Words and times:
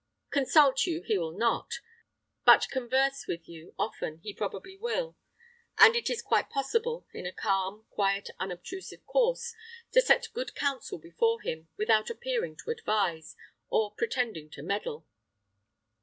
Consult 0.31 0.85
you 0.87 1.03
he 1.03 1.15
will 1.19 1.37
not; 1.37 1.75
but 2.43 2.67
converse 2.71 3.27
with 3.27 3.47
you 3.47 3.75
often, 3.77 4.17
he 4.17 4.33
probably 4.33 4.75
will; 4.75 5.15
and 5.77 5.95
it 5.95 6.09
is 6.09 6.23
quite 6.23 6.49
possible 6.49 7.05
in 7.13 7.27
a 7.27 7.31
calm, 7.31 7.85
quiet, 7.91 8.31
unobtrusive 8.39 9.05
course, 9.05 9.53
to 9.91 10.01
set 10.01 10.33
good 10.33 10.55
counsel 10.55 10.97
before 10.97 11.41
him, 11.41 11.69
without 11.77 12.09
appearing 12.09 12.55
to 12.65 12.71
advise, 12.71 13.35
or 13.69 13.93
pretending 13.93 14.49
to 14.49 14.63
meddle." 14.63 15.05